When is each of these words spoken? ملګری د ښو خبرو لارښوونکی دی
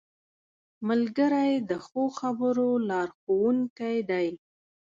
ملګری 0.87 1.51
د 1.69 1.71
ښو 1.85 2.03
خبرو 2.19 2.69
لارښوونکی 2.89 3.97
دی 4.09 4.27